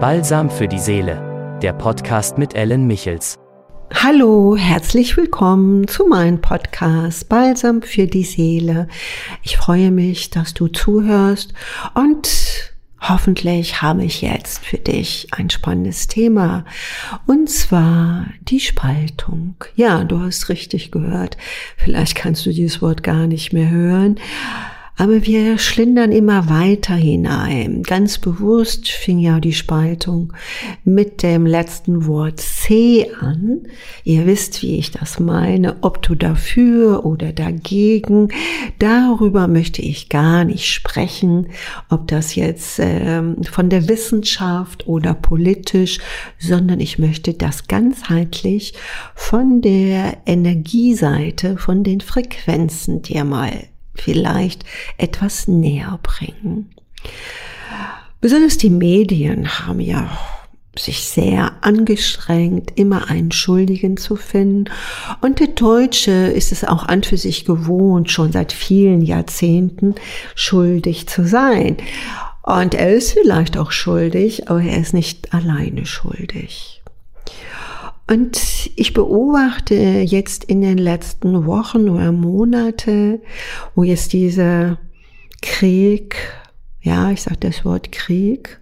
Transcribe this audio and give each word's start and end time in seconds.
Balsam 0.00 0.48
für 0.48 0.66
die 0.66 0.78
Seele, 0.78 1.58
der 1.60 1.74
Podcast 1.74 2.38
mit 2.38 2.54
Ellen 2.54 2.86
Michels. 2.86 3.38
Hallo, 3.92 4.56
herzlich 4.56 5.14
willkommen 5.18 5.88
zu 5.88 6.06
meinem 6.06 6.40
Podcast 6.40 7.28
Balsam 7.28 7.82
für 7.82 8.06
die 8.06 8.24
Seele. 8.24 8.88
Ich 9.42 9.58
freue 9.58 9.90
mich, 9.90 10.30
dass 10.30 10.54
du 10.54 10.68
zuhörst 10.68 11.52
und 11.92 12.30
Hoffentlich 13.02 13.80
habe 13.80 14.04
ich 14.04 14.20
jetzt 14.20 14.62
für 14.64 14.76
dich 14.76 15.28
ein 15.32 15.48
spannendes 15.48 16.06
Thema. 16.06 16.66
Und 17.26 17.48
zwar 17.48 18.26
die 18.42 18.60
Spaltung. 18.60 19.54
Ja, 19.74 20.04
du 20.04 20.20
hast 20.20 20.50
richtig 20.50 20.90
gehört. 20.90 21.38
Vielleicht 21.78 22.14
kannst 22.14 22.44
du 22.44 22.50
dieses 22.50 22.82
Wort 22.82 23.02
gar 23.02 23.26
nicht 23.26 23.54
mehr 23.54 23.70
hören. 23.70 24.20
Aber 25.00 25.24
wir 25.24 25.56
schlindern 25.56 26.12
immer 26.12 26.50
weiter 26.50 26.94
hinein. 26.94 27.82
Ganz 27.84 28.18
bewusst 28.18 28.90
fing 28.90 29.18
ja 29.18 29.40
die 29.40 29.54
Spaltung 29.54 30.34
mit 30.84 31.22
dem 31.22 31.46
letzten 31.46 32.04
Wort 32.04 32.38
C 32.38 33.10
an. 33.18 33.62
Ihr 34.04 34.26
wisst, 34.26 34.60
wie 34.60 34.76
ich 34.76 34.90
das 34.90 35.18
meine, 35.18 35.76
ob 35.80 36.02
du 36.02 36.14
dafür 36.14 37.06
oder 37.06 37.32
dagegen. 37.32 38.28
Darüber 38.78 39.48
möchte 39.48 39.80
ich 39.80 40.10
gar 40.10 40.44
nicht 40.44 40.66
sprechen, 40.66 41.46
ob 41.88 42.06
das 42.06 42.34
jetzt 42.34 42.78
ähm, 42.78 43.42
von 43.42 43.70
der 43.70 43.88
Wissenschaft 43.88 44.86
oder 44.86 45.14
politisch, 45.14 45.98
sondern 46.38 46.78
ich 46.78 46.98
möchte 46.98 47.32
das 47.32 47.68
ganzheitlich 47.68 48.74
von 49.14 49.62
der 49.62 50.18
Energieseite, 50.26 51.56
von 51.56 51.84
den 51.84 52.02
Frequenzen 52.02 53.00
dir 53.00 53.24
mal 53.24 53.50
vielleicht 54.00 54.64
etwas 54.98 55.48
näher 55.48 55.98
bringen. 56.02 56.70
Besonders 58.20 58.58
die 58.58 58.70
Medien 58.70 59.48
haben 59.60 59.80
ja 59.80 60.10
sich 60.78 61.04
sehr 61.04 61.52
angestrengt, 61.62 62.72
immer 62.76 63.10
einen 63.10 63.32
Schuldigen 63.32 63.96
zu 63.96 64.16
finden. 64.16 64.64
Und 65.20 65.40
der 65.40 65.48
Deutsche 65.48 66.12
ist 66.12 66.52
es 66.52 66.64
auch 66.64 66.84
an 66.84 67.02
für 67.02 67.16
sich 67.16 67.44
gewohnt, 67.44 68.10
schon 68.10 68.32
seit 68.32 68.52
vielen 68.52 69.02
Jahrzehnten 69.02 69.94
schuldig 70.34 71.08
zu 71.08 71.26
sein. 71.26 71.76
Und 72.42 72.74
er 72.74 72.92
ist 72.92 73.12
vielleicht 73.12 73.56
auch 73.58 73.72
schuldig, 73.72 74.48
aber 74.48 74.62
er 74.62 74.80
ist 74.80 74.94
nicht 74.94 75.34
alleine 75.34 75.86
schuldig. 75.86 76.79
Und 78.10 78.72
ich 78.74 78.92
beobachte 78.92 79.74
jetzt 79.74 80.42
in 80.42 80.62
den 80.62 80.78
letzten 80.78 81.46
Wochen 81.46 81.88
oder 81.88 82.10
Monate, 82.10 83.20
wo 83.76 83.84
jetzt 83.84 84.12
dieser 84.12 84.78
Krieg, 85.42 86.16
ja, 86.80 87.12
ich 87.12 87.22
sage 87.22 87.36
das 87.38 87.64
Wort 87.64 87.92
Krieg, 87.92 88.58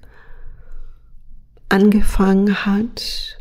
angefangen 1.71 2.67
hat, 2.67 3.39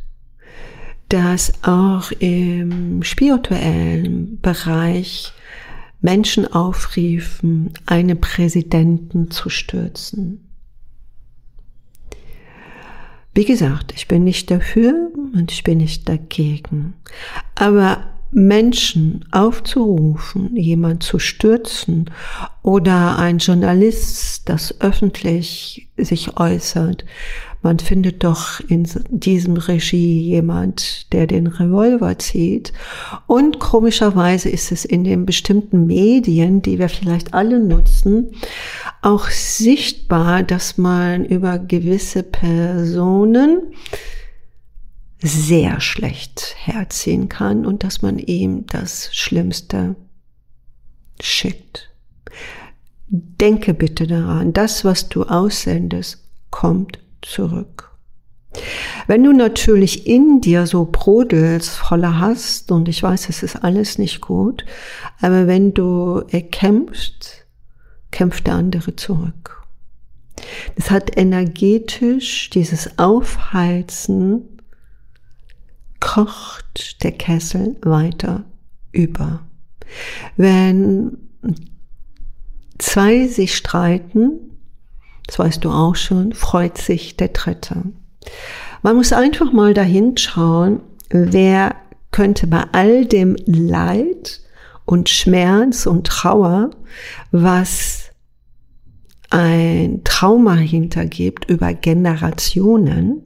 dass 1.10 1.52
auch 1.64 2.12
im 2.20 3.04
spirituellen 3.04 4.40
Bereich 4.40 5.34
Menschen 6.00 6.50
aufriefen, 6.50 7.74
einen 7.86 8.22
Präsidenten 8.22 9.30
zu 9.30 9.50
stürzen. 9.50 10.47
Wie 13.38 13.46
gesagt, 13.46 13.94
ich 13.96 14.08
bin 14.08 14.24
nicht 14.24 14.50
dafür 14.50 15.12
und 15.36 15.52
ich 15.52 15.64
bin 15.64 15.78
nicht 15.78 16.10
dagegen. 16.10 16.96
Aber 17.54 18.04
Menschen 18.32 19.26
aufzurufen, 19.30 20.56
jemand 20.56 21.04
zu 21.04 21.20
stürzen 21.20 22.10
oder 22.64 23.20
ein 23.20 23.38
Journalist, 23.38 24.50
das 24.50 24.82
öffentlich 24.82 25.88
sich 25.98 26.36
äußert, 26.36 27.06
man 27.62 27.80
findet 27.80 28.24
doch 28.24 28.60
in 28.60 28.88
diesem 29.10 29.58
Regie 29.58 30.22
jemand, 30.22 31.12
der 31.12 31.28
den 31.28 31.48
Revolver 31.48 32.18
zieht. 32.20 32.72
Und 33.26 33.60
komischerweise 33.60 34.50
ist 34.50 34.72
es 34.72 34.86
in 34.86 35.04
den 35.04 35.26
bestimmten 35.26 35.86
Medien, 35.86 36.62
die 36.62 36.80
wir 36.80 36.90
vielleicht 36.90 37.34
alle 37.34 37.60
nutzen, 37.60 38.32
auch 39.02 39.30
sichtbar, 39.30 40.44
dass 40.44 40.78
man 40.78 41.26
über 41.26 41.60
gewisse 41.60 42.24
Personen 42.24 43.74
sehr 45.20 45.82
schlecht 45.82 46.56
herziehen 46.58 47.28
kann 47.28 47.66
und 47.66 47.84
dass 47.84 48.02
man 48.02 48.20
ihm 48.20 48.66
das 48.68 49.10
Schlimmste 49.16 49.96
schickt. 51.20 51.90
Denke 53.08 53.74
bitte 53.74 54.06
daran, 54.06 54.54
das, 54.54 54.86
was 54.86 55.10
du 55.10 55.24
aussendest, 55.24 56.24
kommt 56.52 57.00
zurück. 57.22 57.92
Wenn 59.08 59.24
du 59.24 59.34
natürlich 59.34 60.08
in 60.08 60.42
dir 60.42 60.66
so 60.68 60.88
brodelst, 60.92 61.70
voller 61.70 62.20
hast, 62.20 62.72
und 62.72 62.88
ich 62.88 63.04
weiß, 63.04 63.30
es 63.30 63.44
ist 63.44 63.58
alles 63.58 63.98
nicht 63.98 64.22
gut, 64.22 64.66
aber 65.22 65.48
wenn 65.48 65.74
du 65.74 66.24
kämpfst, 66.52 67.46
kämpft 68.12 68.48
der 68.48 68.56
andere 68.56 68.96
zurück. 68.96 69.64
Das 70.76 70.92
hat 70.92 71.18
energetisch 71.18 72.50
dieses 72.50 72.98
Aufheizen, 73.00 74.60
kocht 76.00 77.04
der 77.04 77.12
Kessel 77.12 77.76
weiter 77.82 78.46
über. 78.92 79.42
Wenn 80.36 81.18
zwei 82.78 83.28
sich 83.28 83.56
streiten, 83.56 84.57
das 85.28 85.40
weißt 85.40 85.64
du 85.64 85.70
auch 85.70 85.96
schon, 85.96 86.34
freut 86.34 86.78
sich 86.78 87.18
der 87.18 87.30
Dritte. 87.30 87.84
Man 88.82 88.96
muss 88.96 89.14
einfach 89.14 89.52
mal 89.52 89.74
dahin 89.74 90.18
schauen, 90.18 90.82
wer 91.10 91.76
könnte 92.12 92.48
bei 92.48 92.64
all 92.72 93.06
dem 93.06 93.36
Leid 93.46 94.42
und 94.86 95.10
Schmerz 95.10 95.86
und 95.86 96.08
Trauer, 96.08 96.72
was 97.32 98.06
ein 99.30 100.02
Trauma 100.06 100.56
hintergibt 100.56 101.50
über 101.50 101.74
Generationen, 101.74 103.22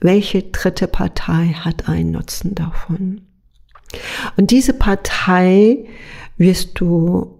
welche 0.00 0.42
dritte 0.42 0.88
Partei 0.88 1.48
hat 1.48 1.88
einen 1.88 2.12
Nutzen 2.12 2.54
davon? 2.54 3.22
Und 4.36 4.50
diese 4.50 4.72
Partei 4.72 5.86
wirst 6.38 6.80
du 6.80 7.35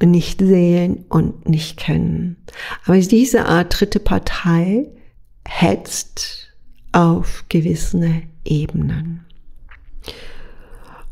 nicht 0.00 0.40
sehen 0.40 1.04
und 1.08 1.48
nicht 1.48 1.76
kennen. 1.76 2.36
Aber 2.84 2.98
diese 2.98 3.46
Art 3.46 3.80
dritte 3.80 4.00
Partei 4.00 4.88
hetzt 5.46 6.48
auf 6.92 7.44
gewisse 7.48 8.22
Ebenen. 8.44 9.24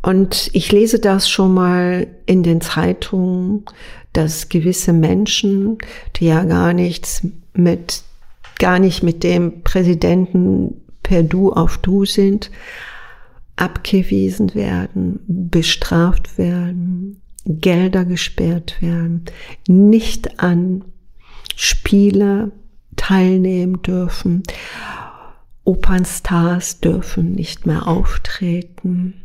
Und 0.02 0.50
ich 0.52 0.72
lese 0.72 1.00
das 1.00 1.28
schon 1.28 1.54
mal 1.54 2.06
in 2.26 2.42
den 2.42 2.60
Zeitungen, 2.60 3.64
dass 4.12 4.48
gewisse 4.48 4.92
Menschen, 4.92 5.78
die 6.16 6.26
ja 6.26 6.44
gar 6.44 6.72
nichts 6.72 7.26
mit, 7.52 8.02
gar 8.58 8.78
nicht 8.78 9.02
mit 9.02 9.22
dem 9.22 9.62
Präsidenten 9.62 10.80
per 11.02 11.22
Du 11.22 11.52
auf 11.52 11.78
Du 11.78 12.04
sind, 12.04 12.50
abgewiesen 13.56 14.54
werden, 14.54 15.20
bestraft 15.26 16.38
werden, 16.38 17.20
Gelder 17.48 18.04
gesperrt 18.04 18.80
werden, 18.82 19.24
nicht 19.66 20.38
an 20.38 20.84
Spiele 21.56 22.52
teilnehmen 22.96 23.80
dürfen, 23.82 24.42
Opernstars 25.64 26.80
dürfen 26.80 27.32
nicht 27.32 27.66
mehr 27.66 27.86
auftreten. 27.86 29.22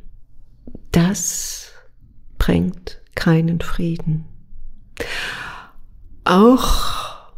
Das 0.92 1.72
bringt 2.38 3.02
keinen 3.16 3.62
Frieden. 3.62 4.26
Auch 6.24 7.32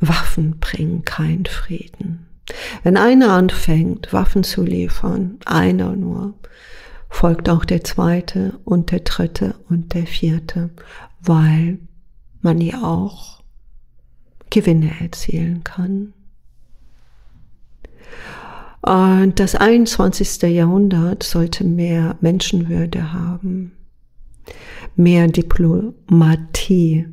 Waffen 0.00 0.58
bringen 0.58 1.04
keinen 1.04 1.46
Frieden. 1.46 2.26
Wenn 2.82 2.96
einer 2.96 3.32
anfängt, 3.32 4.12
Waffen 4.12 4.44
zu 4.44 4.62
liefern, 4.62 5.38
einer 5.44 5.94
nur, 5.94 6.34
folgt 7.12 7.50
auch 7.50 7.64
der 7.64 7.84
zweite 7.84 8.58
und 8.64 8.90
der 8.90 9.00
dritte 9.00 9.54
und 9.68 9.94
der 9.94 10.06
vierte, 10.06 10.70
weil 11.20 11.78
man 12.40 12.60
ja 12.60 12.82
auch 12.82 13.42
Gewinne 14.50 14.90
erzielen 14.98 15.62
kann. 15.62 16.14
Und 18.80 19.38
das 19.38 19.54
21. 19.54 20.42
Jahrhundert 20.50 21.22
sollte 21.22 21.64
mehr 21.64 22.16
Menschenwürde 22.20 23.12
haben, 23.12 23.72
mehr 24.96 25.28
Diplomatie 25.28 27.06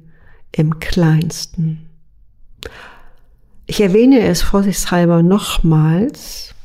im 0.53 0.79
kleinsten. 0.79 1.89
Ich 3.67 3.81
erwähne 3.81 4.21
es 4.21 4.41
vorsichtshalber 4.41 5.21
nochmals. 5.21 6.55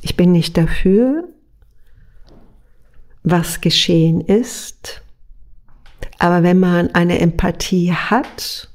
Ich 0.00 0.16
bin 0.16 0.32
nicht 0.32 0.56
dafür, 0.56 1.28
was 3.24 3.60
geschehen 3.60 4.20
ist. 4.20 5.02
Aber 6.18 6.42
wenn 6.42 6.60
man 6.60 6.94
eine 6.94 7.18
Empathie 7.18 7.92
hat, 7.92 8.68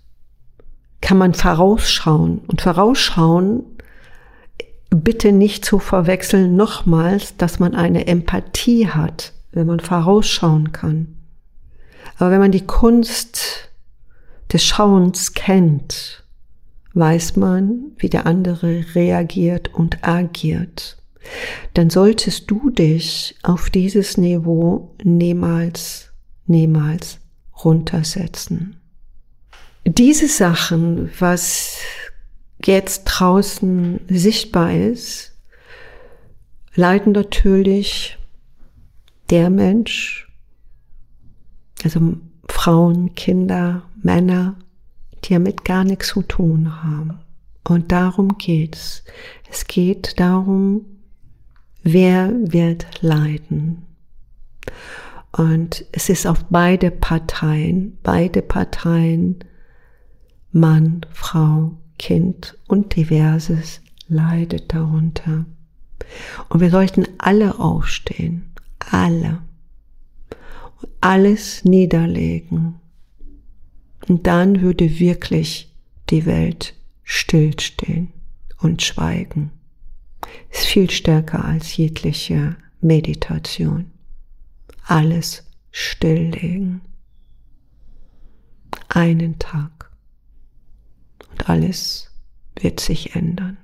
kann 1.02 1.18
man 1.18 1.34
vorausschauen. 1.34 2.40
Und 2.48 2.62
vorausschauen 2.62 3.64
bitte 4.90 5.32
nicht 5.32 5.64
zu 5.64 5.80
verwechseln 5.80 6.56
nochmals, 6.56 7.38
dass 7.38 7.60
man 7.60 7.76
eine 7.76 8.08
Empathie 8.08 8.88
hat, 8.88 9.34
wenn 9.52 9.68
man 9.68 9.80
vorausschauen 9.80 10.72
kann. 10.72 11.16
Aber 12.18 12.32
wenn 12.32 12.40
man 12.40 12.52
die 12.52 12.66
Kunst 12.66 13.70
des 14.52 14.66
Schauens 14.66 15.34
kennt, 15.34 16.24
weiß 16.96 17.36
man, 17.36 17.92
wie 17.98 18.10
der 18.10 18.26
andere 18.26 18.84
reagiert 18.96 19.74
und 19.74 20.04
agiert. 20.06 20.98
Dann 21.74 21.90
solltest 21.90 22.50
du 22.50 22.70
dich 22.70 23.36
auf 23.44 23.70
dieses 23.70 24.18
Niveau 24.18 24.96
niemals, 25.04 26.12
niemals 26.46 27.20
runtersetzen. 27.64 28.78
Diese 29.86 30.28
Sachen, 30.28 31.10
was 31.20 31.78
jetzt 32.66 33.06
draußen 33.06 34.02
sichtbar 34.10 34.74
ist, 34.74 35.38
leiden 36.76 37.14
natürlich 37.14 38.18
der 39.30 39.50
Mensch, 39.50 40.28
also 41.84 42.18
Frauen, 42.48 43.16
Kinder, 43.16 43.84
Männer, 44.02 44.56
die 45.24 45.34
damit 45.34 45.66
gar 45.66 45.84
nichts 45.84 46.10
zu 46.10 46.22
tun 46.24 46.84
haben. 46.84 47.20
Und 47.64 47.92
darum 47.92 48.38
geht's. 48.38 49.04
Es 49.50 49.68
geht 49.68 50.20
darum, 50.20 50.86
wer 51.84 52.32
wird 52.52 53.02
leiden. 53.02 53.84
Und 55.32 55.86
es 55.92 56.10
ist 56.10 56.26
auf 56.26 56.44
beide 56.50 56.92
Parteien, 56.92 57.98
beide 58.04 58.42
Parteien, 58.42 59.40
Mann, 60.52 61.06
Frau, 61.12 61.78
Kind 62.00 62.58
und 62.68 62.96
diverses 62.96 63.82
leidet 64.08 64.74
darunter. 64.74 65.46
Und 66.50 66.60
wir 66.60 66.72
sollten 66.72 67.06
alle 67.20 67.60
aufstehen, 67.60 68.52
alle, 68.80 69.40
alles 71.02 71.64
niederlegen. 71.64 72.76
Und 74.08 74.26
dann 74.26 74.62
würde 74.62 75.00
wirklich 75.00 75.72
die 76.10 76.26
Welt 76.26 76.74
stillstehen 77.04 78.12
und 78.60 78.82
schweigen. 78.82 79.52
Ist 80.50 80.66
viel 80.66 80.90
stärker 80.90 81.46
als 81.46 81.76
jegliche 81.78 82.56
Meditation. 82.82 83.92
Alles 84.86 85.44
stilllegen. 85.72 86.82
Einen 88.88 89.38
Tag 89.38 89.92
und 91.30 91.50
alles 91.50 92.12
wird 92.56 92.80
sich 92.80 93.16
ändern. 93.16 93.58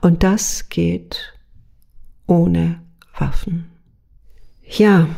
Und 0.00 0.22
das 0.22 0.68
geht 0.68 1.34
ohne 2.26 2.80
Waffen. 3.16 3.66
Ja, 4.64 5.08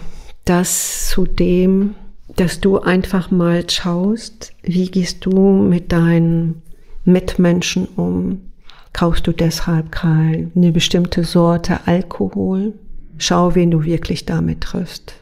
das 0.44 1.08
zu 1.08 1.26
dem, 1.26 1.94
dass 2.36 2.60
du 2.60 2.80
einfach 2.80 3.30
mal 3.30 3.68
schaust, 3.68 4.54
wie 4.62 4.90
gehst 4.90 5.24
du 5.24 5.38
mit 5.38 5.92
deinen 5.92 6.62
Mitmenschen 7.04 7.86
um? 7.86 8.51
Kaufst 8.92 9.26
du 9.26 9.32
deshalb 9.32 10.04
eine 10.04 10.72
bestimmte 10.72 11.24
Sorte 11.24 11.80
Alkohol? 11.86 12.74
Schau, 13.18 13.54
wen 13.54 13.70
du 13.70 13.84
wirklich 13.84 14.26
damit 14.26 14.60
triffst. 14.62 15.14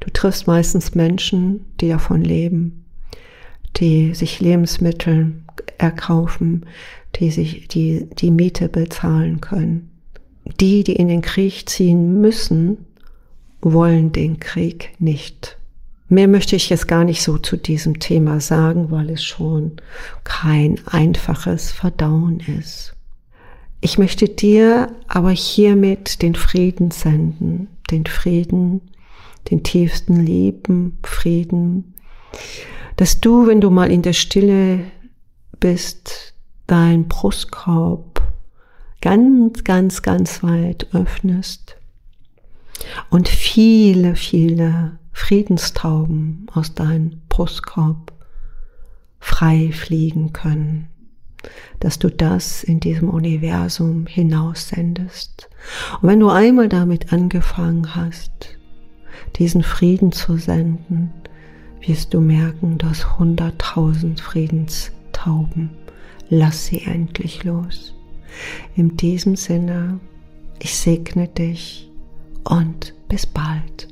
Du 0.00 0.10
triffst 0.10 0.46
meistens 0.46 0.94
Menschen, 0.94 1.64
die 1.80 1.88
davon 1.88 2.22
leben, 2.22 2.84
die 3.76 4.14
sich 4.14 4.40
Lebensmittel 4.40 5.32
erkaufen, 5.78 6.66
die 7.16 7.30
sich 7.30 7.68
die, 7.68 8.08
die 8.18 8.30
Miete 8.30 8.68
bezahlen 8.68 9.40
können. 9.40 9.90
Die, 10.60 10.84
die 10.84 10.96
in 10.96 11.08
den 11.08 11.22
Krieg 11.22 11.68
ziehen 11.68 12.20
müssen, 12.20 12.78
wollen 13.60 14.12
den 14.12 14.38
Krieg 14.38 14.92
nicht. 14.98 15.58
Mehr 16.08 16.28
möchte 16.28 16.54
ich 16.54 16.68
jetzt 16.70 16.86
gar 16.86 17.04
nicht 17.04 17.22
so 17.22 17.36
zu 17.36 17.56
diesem 17.56 17.98
Thema 17.98 18.40
sagen, 18.40 18.90
weil 18.92 19.10
es 19.10 19.24
schon 19.24 19.72
kein 20.22 20.78
einfaches 20.86 21.72
Verdauen 21.72 22.40
ist. 22.40 22.95
Ich 23.86 23.98
möchte 23.98 24.28
dir 24.28 24.96
aber 25.06 25.30
hiermit 25.30 26.20
den 26.20 26.34
Frieden 26.34 26.90
senden, 26.90 27.68
den 27.88 28.04
Frieden, 28.04 28.80
den 29.48 29.62
tiefsten 29.62 30.16
Lieben, 30.16 30.98
Frieden, 31.04 31.94
dass 32.96 33.20
du, 33.20 33.46
wenn 33.46 33.60
du 33.60 33.70
mal 33.70 33.88
in 33.92 34.02
der 34.02 34.12
Stille 34.12 34.80
bist, 35.60 36.34
dein 36.66 37.06
Brustkorb 37.06 38.22
ganz, 39.00 39.62
ganz, 39.62 40.02
ganz 40.02 40.42
weit 40.42 40.88
öffnest 40.92 41.76
und 43.08 43.28
viele, 43.28 44.16
viele 44.16 44.98
Friedenstauben 45.12 46.48
aus 46.52 46.74
deinem 46.74 47.22
Brustkorb 47.28 48.12
frei 49.20 49.70
fliegen 49.72 50.32
können, 50.32 50.88
dass 51.80 51.98
du 51.98 52.10
das 52.10 52.62
in 52.62 52.80
diesem 52.80 53.08
Universum 53.08 54.06
hinaussendest. 54.06 55.48
Und 56.00 56.08
wenn 56.08 56.20
du 56.20 56.28
einmal 56.28 56.68
damit 56.68 57.12
angefangen 57.12 57.94
hast, 57.94 58.58
diesen 59.36 59.62
Frieden 59.62 60.12
zu 60.12 60.36
senden, 60.36 61.12
wirst 61.80 62.14
du 62.14 62.20
merken, 62.20 62.78
dass 62.78 63.18
hunderttausend 63.18 64.20
Friedenstauben, 64.20 65.70
lass 66.28 66.66
sie 66.66 66.82
endlich 66.82 67.44
los. 67.44 67.94
In 68.74 68.96
diesem 68.96 69.36
Sinne, 69.36 70.00
ich 70.60 70.76
segne 70.76 71.28
dich 71.28 71.90
und 72.44 72.94
bis 73.08 73.26
bald. 73.26 73.88